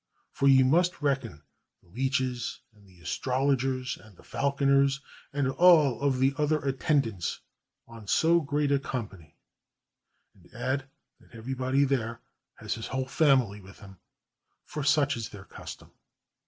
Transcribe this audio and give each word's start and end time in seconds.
For 0.31 0.47
you 0.47 0.65
must 0.65 1.03
reckon 1.03 1.43
the 1.83 1.89
leeches 1.89 2.61
and 2.73 2.87
the 2.87 3.01
astrologers 3.01 3.99
and 4.03 4.17
the 4.17 4.23
falconers 4.23 4.99
and 5.31 5.47
all 5.47 6.09
the 6.09 6.33
other 6.39 6.57
attendants 6.65 7.39
on 7.87 8.07
so 8.07 8.39
great 8.41 8.71
a 8.71 8.79
com 8.79 9.09
pany; 9.09 9.33
and 10.33 10.51
add 10.55 10.85
that 11.19 11.35
everybody 11.35 11.83
there 11.83 12.19
has 12.55 12.73
his 12.73 12.87
whole 12.87 13.05
fam 13.07 13.41
ily 13.41 13.61
with 13.61 13.77
him, 13.79 13.97
for 14.65 14.83
such 14.83 15.15
is 15.15 15.29
their 15.29 15.45
custom. 15.45 15.91